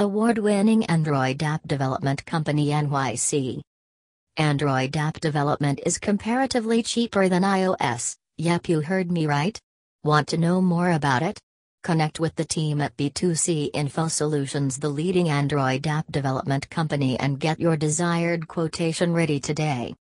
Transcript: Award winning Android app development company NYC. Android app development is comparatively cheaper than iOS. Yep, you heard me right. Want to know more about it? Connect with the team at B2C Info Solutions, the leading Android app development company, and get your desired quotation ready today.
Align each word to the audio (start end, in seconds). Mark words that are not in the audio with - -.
Award 0.00 0.38
winning 0.38 0.84
Android 0.84 1.42
app 1.42 1.66
development 1.66 2.24
company 2.24 2.68
NYC. 2.68 3.60
Android 4.36 4.96
app 4.96 5.18
development 5.18 5.80
is 5.84 5.98
comparatively 5.98 6.84
cheaper 6.84 7.28
than 7.28 7.42
iOS. 7.42 8.14
Yep, 8.36 8.68
you 8.68 8.80
heard 8.80 9.10
me 9.10 9.26
right. 9.26 9.58
Want 10.04 10.28
to 10.28 10.38
know 10.38 10.60
more 10.60 10.92
about 10.92 11.24
it? 11.24 11.40
Connect 11.82 12.20
with 12.20 12.36
the 12.36 12.44
team 12.44 12.80
at 12.80 12.96
B2C 12.96 13.70
Info 13.74 14.06
Solutions, 14.06 14.78
the 14.78 14.88
leading 14.88 15.30
Android 15.30 15.84
app 15.88 16.06
development 16.12 16.70
company, 16.70 17.18
and 17.18 17.40
get 17.40 17.58
your 17.58 17.76
desired 17.76 18.46
quotation 18.46 19.12
ready 19.12 19.40
today. 19.40 19.96